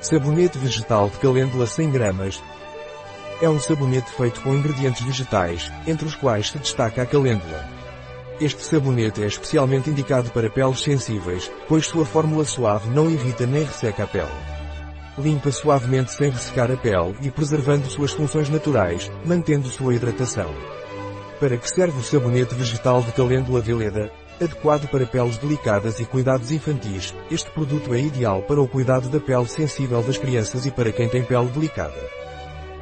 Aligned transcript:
Sabonete 0.00 0.58
vegetal 0.58 1.08
de 1.08 1.18
calêndula 1.18 1.66
100 1.66 1.90
gramas. 1.90 2.42
É 3.40 3.48
um 3.48 3.58
sabonete 3.58 4.10
feito 4.10 4.40
com 4.42 4.54
ingredientes 4.54 5.02
vegetais, 5.02 5.72
entre 5.86 6.06
os 6.06 6.14
quais 6.14 6.50
se 6.50 6.58
destaca 6.58 7.02
a 7.02 7.06
calêndula. 7.06 7.66
Este 8.38 8.62
sabonete 8.62 9.22
é 9.22 9.26
especialmente 9.26 9.88
indicado 9.88 10.30
para 10.30 10.50
peles 10.50 10.80
sensíveis, 10.80 11.50
pois 11.66 11.86
sua 11.86 12.04
fórmula 12.04 12.44
suave 12.44 12.90
não 12.90 13.10
irrita 13.10 13.46
nem 13.46 13.64
resseca 13.64 14.04
a 14.04 14.06
pele. 14.06 14.28
Limpa 15.18 15.50
suavemente 15.50 16.12
sem 16.12 16.30
ressecar 16.30 16.70
a 16.70 16.76
pele 16.76 17.16
e 17.22 17.30
preservando 17.30 17.88
suas 17.88 18.12
funções 18.12 18.50
naturais, 18.50 19.10
mantendo 19.24 19.68
sua 19.68 19.94
hidratação. 19.94 20.54
Para 21.40 21.56
que 21.56 21.70
serve 21.70 21.98
o 21.98 22.04
sabonete 22.04 22.54
vegetal 22.54 23.02
de 23.02 23.12
calêndula 23.12 23.62
veleda? 23.62 24.12
Adequado 24.38 24.86
para 24.88 25.06
peles 25.06 25.38
delicadas 25.38 25.98
e 25.98 26.04
cuidados 26.04 26.50
infantis, 26.50 27.14
este 27.30 27.50
produto 27.52 27.94
é 27.94 28.00
ideal 28.00 28.42
para 28.42 28.60
o 28.60 28.68
cuidado 28.68 29.08
da 29.08 29.18
pele 29.18 29.48
sensível 29.48 30.02
das 30.02 30.18
crianças 30.18 30.66
e 30.66 30.70
para 30.70 30.92
quem 30.92 31.08
tem 31.08 31.24
pele 31.24 31.46
delicada. 31.46 31.98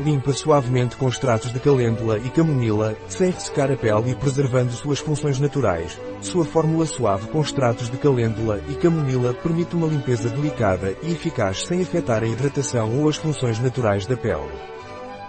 Limpa 0.00 0.32
suavemente 0.32 0.96
com 0.96 1.06
extratos 1.06 1.52
de 1.52 1.60
calêndula 1.60 2.16
e 2.16 2.30
camomila, 2.30 2.96
sem 3.06 3.30
ressecar 3.30 3.70
a 3.70 3.76
pele 3.76 4.12
e 4.12 4.14
preservando 4.14 4.72
suas 4.72 4.98
funções 4.98 5.38
naturais. 5.38 6.00
Sua 6.22 6.46
fórmula 6.46 6.86
suave 6.86 7.28
com 7.28 7.42
extratos 7.42 7.90
de 7.90 7.98
calêndula 7.98 8.58
e 8.70 8.74
camomila 8.74 9.34
permite 9.34 9.76
uma 9.76 9.86
limpeza 9.86 10.30
delicada 10.30 10.96
e 11.02 11.12
eficaz 11.12 11.66
sem 11.66 11.82
afetar 11.82 12.22
a 12.22 12.26
hidratação 12.26 12.98
ou 12.98 13.10
as 13.10 13.16
funções 13.16 13.58
naturais 13.58 14.06
da 14.06 14.16
pele. 14.16 14.72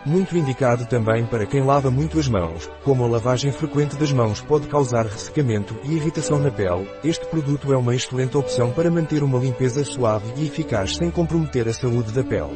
Muito 0.05 0.37
indicado 0.37 0.85
também 0.85 1.25
para 1.25 1.45
quem 1.45 1.63
lava 1.63 1.89
muito 1.89 2.19
as 2.19 2.27
mãos, 2.27 2.69
como 2.83 3.05
a 3.05 3.07
lavagem 3.07 3.53
frequente 3.53 3.95
das 3.95 4.11
mãos 4.11 4.41
pode 4.41 4.67
causar 4.67 5.05
ressecamento 5.05 5.77
e 5.81 5.93
irritação 5.93 6.39
na 6.39 6.51
pele, 6.51 6.89
este 7.05 7.25
produto 7.25 7.71
é 7.71 7.77
uma 7.77 7.95
excelente 7.95 8.35
opção 8.35 8.69
para 8.71 8.91
manter 8.91 9.23
uma 9.23 9.39
limpeza 9.39 9.85
suave 9.85 10.25
e 10.35 10.45
eficaz 10.45 10.97
sem 10.97 11.09
comprometer 11.09 11.69
a 11.69 11.73
saúde 11.73 12.11
da 12.11 12.21
pele. 12.21 12.51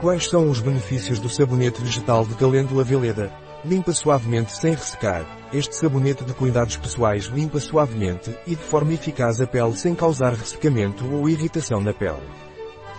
Quais 0.00 0.28
são 0.28 0.48
os 0.48 0.60
benefícios 0.60 1.18
do 1.18 1.28
sabonete 1.28 1.82
vegetal 1.82 2.24
de 2.24 2.36
calêndula 2.36 2.84
veleda? 2.84 3.32
Limpa 3.64 3.92
suavemente 3.92 4.52
sem 4.56 4.72
ressecar. 4.72 5.26
Este 5.52 5.74
sabonete 5.74 6.24
de 6.24 6.32
cuidados 6.32 6.76
pessoais 6.76 7.24
limpa 7.24 7.58
suavemente 7.58 8.36
e 8.46 8.50
de 8.50 8.62
forma 8.62 8.94
eficaz 8.94 9.40
a 9.40 9.46
pele 9.48 9.76
sem 9.76 9.96
causar 9.96 10.32
ressecamento 10.32 11.04
ou 11.12 11.28
irritação 11.28 11.80
na 11.80 11.92
pele. 11.92 12.51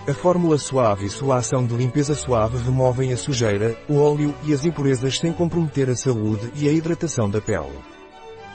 A 0.05 0.13
fórmula 0.13 0.57
suave 0.57 1.05
e 1.05 1.09
sua 1.09 1.37
ação 1.37 1.65
de 1.65 1.73
limpeza 1.73 2.13
suave 2.13 2.57
removem 2.57 3.13
a 3.13 3.17
sujeira, 3.17 3.77
o 3.87 4.01
óleo 4.01 4.35
e 4.43 4.53
as 4.53 4.65
impurezas 4.65 5.17
sem 5.17 5.31
comprometer 5.31 5.89
a 5.89 5.95
saúde 5.95 6.51
e 6.55 6.67
a 6.67 6.73
hidratação 6.73 7.29
da 7.29 7.39
pele. 7.39 7.71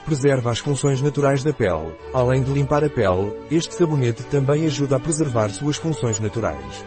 Preserva 0.05 0.51
as 0.51 0.59
funções 0.59 1.01
naturais 1.01 1.43
da 1.43 1.51
pele. 1.51 1.91
Além 2.13 2.43
de 2.43 2.51
limpar 2.51 2.83
a 2.83 2.89
pele, 2.89 3.35
este 3.49 3.73
sabonete 3.73 4.21
também 4.25 4.67
ajuda 4.67 4.97
a 4.97 4.99
preservar 4.99 5.49
suas 5.49 5.77
funções 5.77 6.19
naturais. 6.19 6.85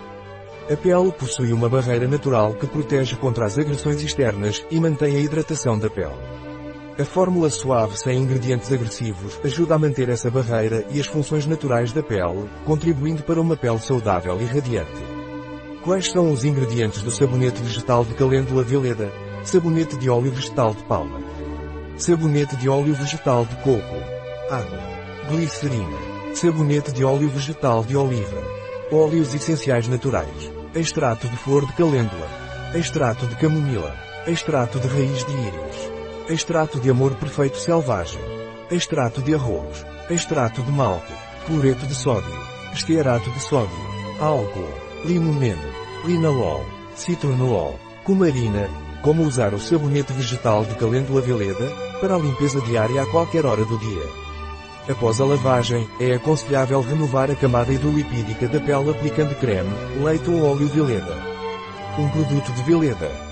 A 0.71 0.77
pele 0.77 1.11
possui 1.11 1.53
uma 1.53 1.69
barreira 1.69 2.07
natural 2.07 2.55
que 2.55 2.69
protege 2.69 3.17
contra 3.17 3.45
as 3.45 3.59
agressões 3.59 4.01
externas 4.01 4.65
e 4.71 4.79
mantém 4.79 5.17
a 5.17 5.21
hidratação 5.21 5.77
da 5.77 5.91
pele. 5.91 6.15
A 6.99 7.07
fórmula 7.07 7.49
suave 7.49 7.97
sem 7.99 8.19
ingredientes 8.19 8.71
agressivos 8.71 9.41
ajuda 9.43 9.75
a 9.75 9.79
manter 9.79 10.11
essa 10.11 10.31
barreira 10.31 10.85
e 10.91 11.01
as 11.01 11.07
funções 11.07 11.47
naturais 11.47 11.91
da 11.91 12.03
pele, 12.03 12.47
contribuindo 12.67 13.23
para 13.23 13.41
uma 13.41 13.57
pele 13.57 13.79
saudável 13.79 14.39
e 14.39 14.45
radiante. 14.45 15.03
Quais 15.83 16.11
são 16.11 16.31
os 16.31 16.45
ingredientes 16.45 17.03
do 17.03 17.11
sabonete 17.11 17.63
vegetal 17.63 18.05
de 18.05 18.13
calêndula 18.13 18.63
veleda? 18.63 19.11
Sabonete 19.43 19.97
de 19.97 20.11
óleo 20.11 20.31
vegetal 20.33 20.75
de 20.75 20.83
palma. 20.83 21.19
Sabonete 21.97 22.57
de 22.57 22.69
óleo 22.69 22.95
vegetal 22.95 23.47
de 23.47 23.57
coco. 23.57 23.97
Água. 24.51 24.79
Glicerina. 25.31 25.99
Sabonete 26.35 26.93
de 26.93 27.05
óleo 27.05 27.29
vegetal 27.31 27.83
de 27.85 27.97
oliva. 27.97 28.43
Óleos 28.93 29.35
essenciais 29.35 29.89
naturais. 29.89 30.53
Extrato 30.75 31.27
de 31.27 31.37
flor 31.39 31.65
de 31.65 31.73
calêndula. 31.73 32.29
Extrato 32.75 33.27
de 33.27 33.37
camomila. 33.37 33.97
Extrato 34.27 34.79
de 34.79 34.89
raiz 34.89 35.25
de 35.25 35.33
íris. 35.33 36.02
Extrato 36.29 36.79
de 36.79 36.89
amor 36.89 37.15
perfeito 37.17 37.59
selvagem. 37.59 38.21
Extrato 38.71 39.21
de 39.21 39.35
arroz. 39.35 39.85
Extrato 40.09 40.63
de 40.63 40.71
malte. 40.71 41.13
Cloreto 41.47 41.85
de 41.85 41.95
sódio. 41.95 42.33
Estearato 42.73 43.29
de 43.29 43.41
sódio. 43.41 43.77
Álcool. 44.21 44.73
Limoneno. 45.05 45.61
Linalol. 46.05 46.65
Citronolol. 46.95 47.75
Cumarina. 48.05 48.69
Como 49.03 49.25
usar 49.25 49.53
o 49.53 49.59
sabonete 49.59 50.13
vegetal 50.13 50.65
de 50.65 50.77
calêndula 50.77 51.21
veleda, 51.21 51.69
para 52.01 52.15
a 52.15 52.19
limpeza 52.19 52.61
diária 52.61 53.03
a 53.03 53.07
qualquer 53.07 53.45
hora 53.45 53.65
do 53.65 53.77
dia. 53.79 54.07
Após 54.89 55.21
a 55.21 55.25
lavagem, 55.25 55.89
é 55.99 56.15
aconselhável 56.15 56.83
renovar 56.83 57.33
a 57.33 57.35
camada 57.35 57.73
hidrolipídica 57.73 58.47
da 58.47 58.61
pele 58.61 58.91
aplicando 58.91 59.35
creme, 59.41 59.71
leite 60.05 60.31
ou 60.31 60.53
óleo 60.53 60.69
veleda. 60.69 61.17
Um 61.99 62.09
produto 62.09 62.53
de 62.53 62.63
veleda. 62.63 63.32